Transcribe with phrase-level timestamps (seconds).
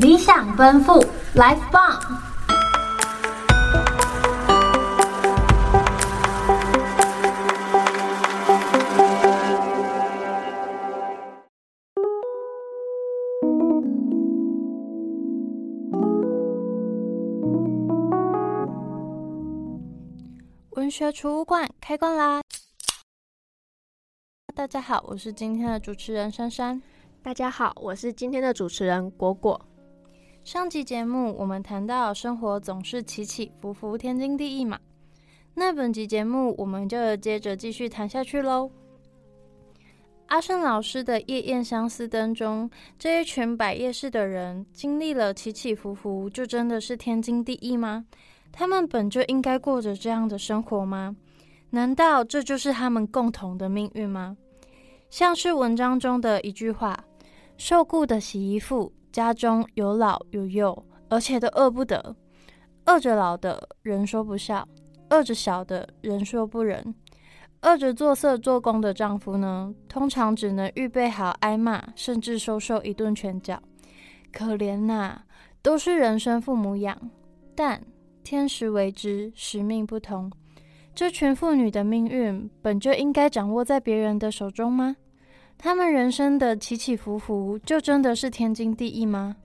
[0.00, 0.94] 理想奔赴
[1.34, 2.00] ，Life 棒！
[20.70, 22.40] 文学储物馆开馆啦！
[24.54, 26.80] 大家好，我是今天的主持人珊珊。
[27.22, 29.60] 大家好，我是今天的主持人果果。
[30.52, 34.76] 上集节目我们谈到生活总是起起伏伏，天经地义嘛。
[35.54, 38.68] 那本集节目我们就接着继续谈下去喽。
[40.26, 42.68] 阿胜老师的《夜宴相思灯》中，
[42.98, 48.04] 这一群百叶市的人经历了起起伏伏，就真的是天经地义吗？
[48.50, 51.14] 他们本就应该过着这样的生活吗？
[51.70, 54.36] 难道这就是他们共同的命运吗？
[55.10, 56.98] 像是文章中的一句话
[57.56, 62.14] ：“受雇的洗衣妇，家中有老有幼，而且都饿不得。
[62.86, 64.66] 饿着老的人说不孝，
[65.10, 66.94] 饿着小的人说不仁。
[67.62, 73.62] 饿着做色做工的丈夫呢，通常只能预备好挨骂，甚至收受一顿拳脚。
[74.32, 75.22] 可怜呐、
[75.60, 77.10] 都是人生父母养，
[77.54, 77.82] 但……”
[78.22, 80.30] 天时为之，时命不同。
[80.94, 84.94] 这群妇女的命运本就应该掌握在别人的手中吗？
[85.62, 89.36] 他们人生的起起伏伏，就真的是天经地义吗？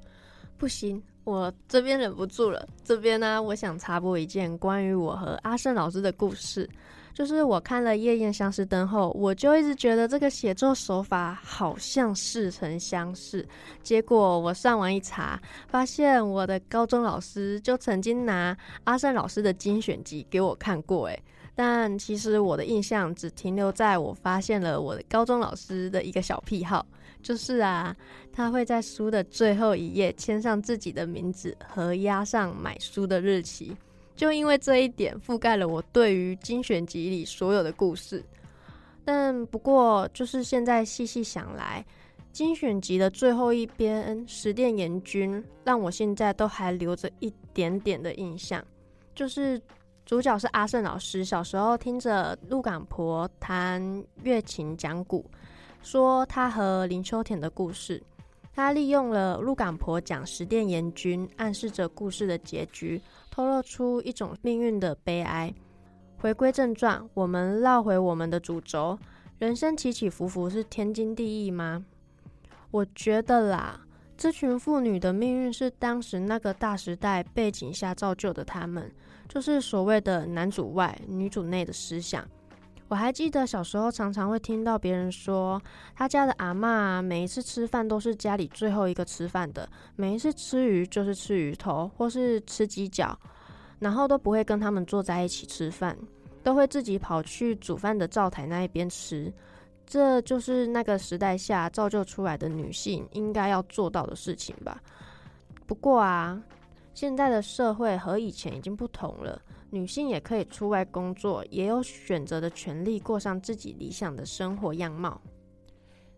[0.58, 2.66] 不行，我这边忍不住了。
[2.86, 6.70] 这边呢，我想插播一件关于我和阿胜老师的故事。
[7.14, 13.46] 就是我看了《夜宴相思灯》后，我就一直觉得这个写作手法好像似曾相识。
[13.84, 18.56] 结果我上网一查，发现我的高中老师就曾经拿
[18.86, 21.08] 阿胜老师的精选集给我看过。
[21.08, 21.24] 诶，
[21.56, 26.86] 但其实我的印象只停留在我发现了我的高中老师的一个小癖好，
[27.24, 27.96] 就是啊，
[28.34, 33.76] 他会在书的最后一页签上自己的名字和压上买书的日期。
[34.18, 38.24] 就因为这一点覆盖了我对于精选集里所有的故事，
[39.04, 41.86] 但不过就是现在细细想来，
[42.32, 48.64] 精选集的最后一篇《十殿阎君》让我现在都还留着一点点的印象，
[49.14, 49.62] 就是
[50.06, 53.82] 主角是阿胜老师，小时候听着鹿港婆弹
[54.22, 55.26] 月琴讲古，
[55.82, 58.02] 说他和林秋田的故事。
[58.54, 63.02] 他利用了鹿港婆讲十殿阎君，暗示着故事的结局，
[63.32, 65.52] 透露出一种命运的悲哀。
[66.20, 68.98] 回归正传，我们绕回我们的主轴：
[69.40, 71.84] 人生起起伏伏是天经地义吗？
[72.70, 73.82] 我觉得啦，
[74.16, 78.90] 这群妇女的命运是当时那个大时代背景下造就的，她们
[79.28, 82.26] 就是所谓的男主外女主内的思想。
[82.88, 85.60] 我还记得小时候常常会听到别人说，
[85.96, 93.18] 他家的阿嬷每一次吃饭都是家里最后一个吃饭的，每一次吃鱼就是吃鱼头或是吃鸡脚，
[93.80, 95.98] 然后都不会跟他们坐在一起吃饭，
[96.44, 99.34] 都会自己跑去煮饭的灶台那一边吃。
[99.88, 104.80] 这就是那个时代下造就出来的女性应该要做到的事情吧。
[105.66, 106.40] 不过啊，
[106.96, 109.40] 现在的社会和以前已经不同了。
[109.70, 115.20] 女性也可以出外工作，也有选择的权利，过上自己理想的生活样貌。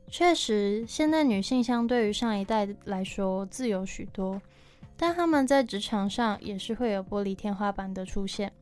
[0.10, 4.40] 确实，现在女性相对于上一代来说自由许多，
[4.96, 8.54] 但她们在职场上也是会有玻璃天花板的出现。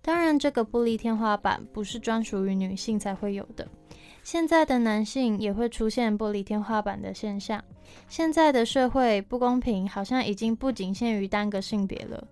[0.00, 3.68] 当然，这个玻璃天花板不是专属于女性才会有的，
[4.24, 7.62] 现在的男性也会出现玻璃天花板的现象。
[8.08, 12.26] 现在的社会不公平，好像已经不仅限于单个性别了。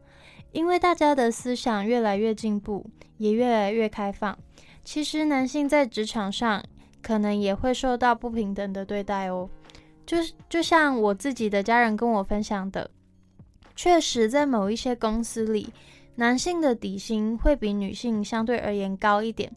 [0.52, 2.84] 因为大家的思想越来越进步，
[3.18, 4.36] 也越来越开放。
[4.82, 6.64] 其实男性在职场上
[7.02, 9.48] 可能也会受到不平等的对待哦。
[10.06, 12.90] 就是就像我自己的家人跟我分享的，
[13.76, 15.68] 确实在某一些公司里，
[16.14, 19.52] 男性的底薪会比女性相对而言高一点。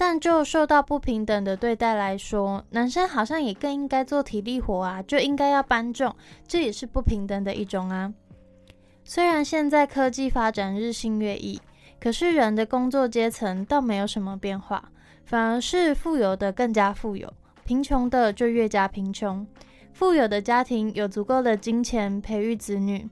[0.00, 6.16] 但就受到不平等的对待来说，男生好像也更应该做体力活啊，就应该要搬重，
[6.48, 8.10] 这也是不平等的一种啊。
[9.04, 11.60] 虽然现在科技发展日新月异，
[12.00, 14.90] 可是人的工作阶层倒没有什么变化，
[15.26, 17.30] 反而是富有的更加富有，
[17.66, 19.46] 贫穷的就越加贫穷。
[19.92, 23.06] 富有的家庭有足够的金钱培育子女，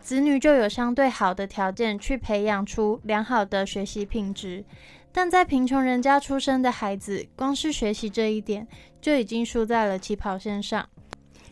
[0.00, 4.64] 子女就有相对好的条件去培养出良好的学习品质。
[5.12, 8.66] 但在贫穷人家出生的孩子，光是学习这一点
[9.00, 10.88] 就已经输在了起跑线上。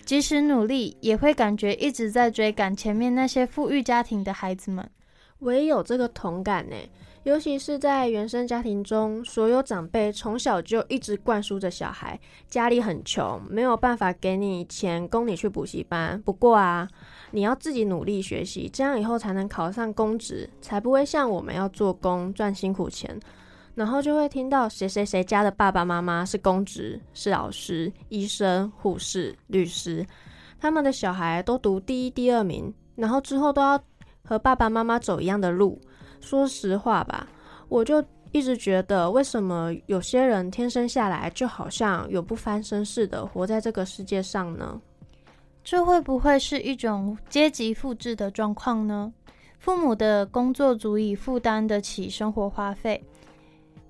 [0.04, 4.90] 即使努力，也会感觉一直在追赶前面那些富裕家庭的孩子们。
[5.38, 6.76] 我也有这个同感呢，
[7.22, 12.18] 尤其是在原生家庭中，所有长辈从小就一直灌输着小孩，
[12.48, 16.20] 家里很穷，没有办法给你钱供你去补习班。
[16.22, 16.88] 不过啊，
[17.30, 23.18] 你要自己努力学习，这样以后才能考上公职，才不会像我们要做工赚辛苦钱。
[23.75, 30.06] 然后就会听到谁谁谁家的爸爸妈妈是公职，是老师、医生、护士、律师，
[30.58, 33.81] 他们的小孩都读第一、第二名，然后之后都要
[34.22, 35.81] 和爸爸妈妈走一样的路。
[36.20, 37.26] 说实话吧，
[37.69, 44.81] 我就一直觉得，为什么有些人天生下来就好像永不翻身似的活在这个世界上呢？
[45.64, 49.12] 这会不会是一种阶级复制的状况呢？
[49.58, 53.02] 父母的工作足以负担得起生活花费，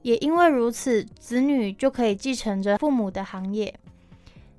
[0.03, 3.75] 也因为如此，子女就可以继承着父母的行业，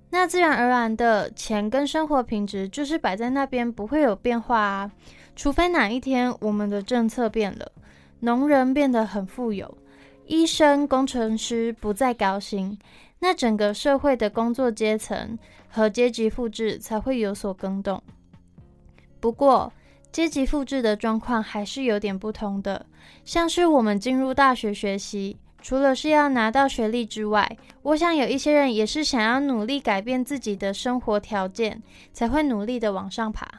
[0.09, 4.91] 那自然而然的钱跟生活品质就是摆在那边，不会有变化啊。
[5.35, 7.71] 除非哪一天我们的政策变了，
[8.19, 9.77] 农人变得很富有，
[10.27, 12.77] 医生、工程师不再高薪，
[13.19, 15.39] 那整个社会的工作阶层
[15.69, 18.03] 和阶级复制才会有所更动。
[19.19, 19.71] 不过，
[20.11, 22.85] 阶级复制的状况还是有点不同的，
[23.23, 31.81] 像是我们进入大学学习，除了是要拿到学历之外，我想有一些人也是想要努力改变自己的生活条件，
[32.11, 33.49] 才会努力的往上爬。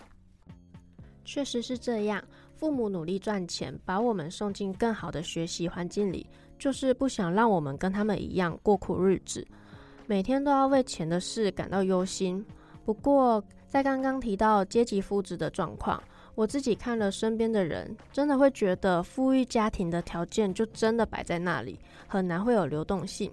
[1.25, 2.22] 确实是这样，
[2.54, 6.26] 父母努力赚钱，把我们送进更好的学习环境里，
[6.58, 9.46] 就是不想让我们跟他们一样过苦日子，
[10.06, 12.44] 每天都要为钱的事感到忧心。
[12.84, 16.02] 不过，在刚刚提到阶级复制的状况，
[16.34, 23.31] 我自己看了身边的人，真的会觉得富裕家庭的条件就真的摆在那里，很难会有流动性。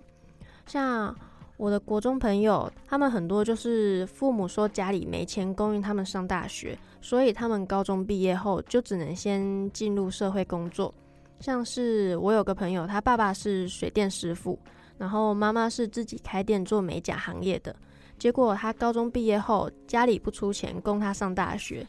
[0.66, 1.16] 像
[1.56, 10.94] 我的国中朋友，他们很多就是父母说家里没钱供应他们上大学，所以他们高中毕业后就只能先进入社会工作。
[11.40, 14.60] 像是我有个朋友，他爸爸是水电师傅，
[14.98, 17.74] 然后妈妈是自己开店做美甲行业的。
[18.18, 21.88] 结果他高中毕业后，家里不出钱供他上大学，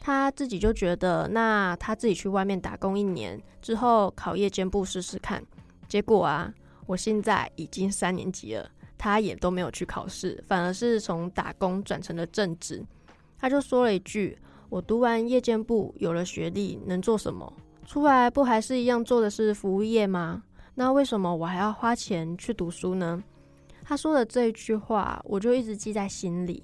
[0.00, 5.40] 他自己就觉得，那他自己去外面打工一年之后考夜间部试试看。
[5.86, 6.52] 结果啊，
[6.86, 8.68] 我现在已经三年级了。
[9.02, 12.84] 他也都没有去考试，反而是从打工转成了正职。
[13.38, 14.36] 他就说了一句
[14.68, 17.50] ：“我读完夜间部，有了学历，能做什么？
[17.86, 20.42] 出来不还是一样做的是服务业吗？
[20.74, 23.24] 那为什么我还要花钱去读书呢？”
[23.82, 26.62] 他说的这一句话，我就一直记在心里。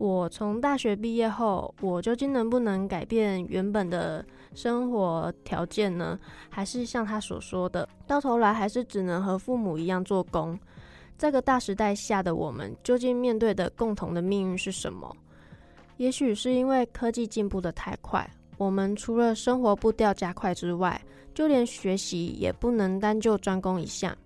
[0.00, 4.24] 我从大学毕业后，我究竟能不能改变原本的
[4.54, 6.18] 生活条件呢？
[6.48, 10.58] 还是像他所说的，到头来还是只能和父母一样做工？
[11.18, 15.14] 这个大时代下的我们，究竟面对的共同的命运是什么？
[15.98, 18.26] 也许是因为科技进步得太快，
[18.56, 20.98] 我们除了生活步调加快之外，
[21.34, 24.16] 就连学习也不能单就专攻一项，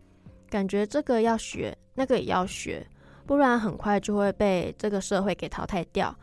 [0.48, 2.86] 感觉这个要学，那个也要学，
[3.26, 6.14] 不然很快就会被这个社会给淘汰掉。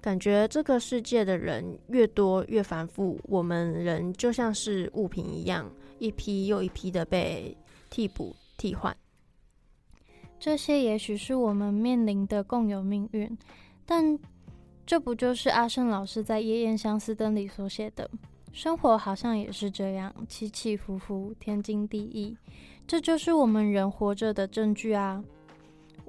[0.00, 7.54] 感觉这个世界的人越多越繁复，我们人就像是物品一样，一批又一批的被
[7.90, 8.96] 替补替换。
[10.38, 13.36] 这些也许是我们面临的共有命运，
[13.84, 14.18] 但
[14.86, 18.10] 这不就是阿胜老师在《夜宴相思灯》里所写的？
[18.52, 22.34] 生活好像也是这样，起起伏伏，天经地义。
[22.86, 25.22] 这就是我们人活着的证据啊！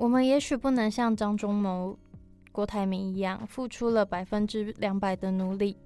[0.02, 1.96] 我们也许不能像张忠谋、
[2.52, 5.78] 郭台铭一样，付出了百分之两百的努力，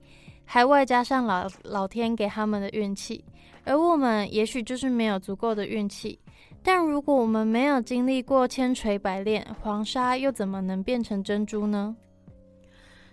[0.46, 3.26] 还外加上老老天给他们的运气，
[3.66, 6.18] 而我们也许就是没有足够的运气。
[6.64, 11.94] 但如果我们没有经历过千锤百炼，黄沙又怎么能变成珍珠呢？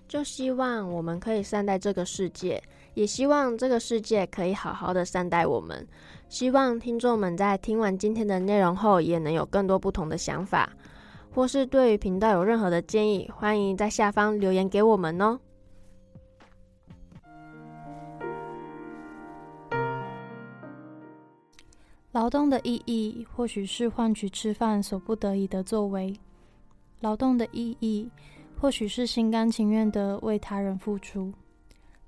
[0.06, 2.62] 就希望我们可以善待这个世界，
[2.94, 5.84] 也希望这个世界可以好好的善待我们。
[6.28, 10.70] 希望听众们在听完今天的内容后，也能有更多不同的想法，
[11.34, 15.40] 或是对于频道有任何的建议，欢迎在下方留言给我们哦。
[22.12, 26.14] 劳动的意义，或许是换取吃饭所不得已的作为；
[27.00, 28.10] 劳动的意义，
[28.60, 31.32] 或许是心甘情愿的为他人付出；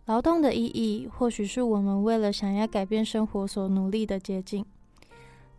[0.05, 4.63] 劳动的意义，或许是我们为了想要改变生活所努力的捷径。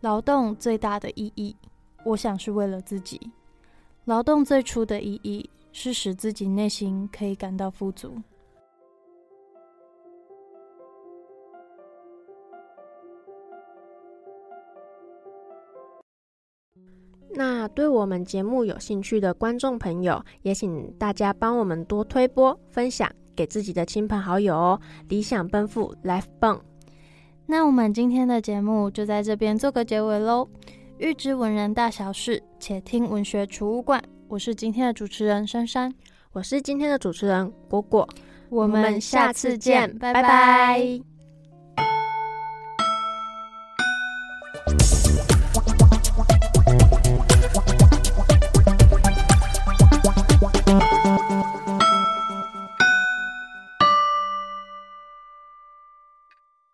[0.00, 1.56] 劳动最大的意义，
[2.04, 3.18] 我想是为了自己；
[4.06, 8.12] 劳动最初的意义，是使自己内心可以感到富足。
[17.34, 24.80] 那对我们节目有兴趣的观众朋友，也请大家帮我们多推播分享给自己的亲朋好友哦。
[25.08, 26.64] 理想奔赴，Life 棒！
[27.44, 30.48] 那我们今天的节目就在这边做个结尾喽。
[30.98, 34.02] 欲知文人大小事，且听文学储物罐。
[34.28, 35.92] 我是今天的主持人珊珊，
[36.32, 38.08] 我是今天的主持人果果。
[38.48, 40.22] 我们下次见，拜拜。
[40.22, 41.15] 拜拜。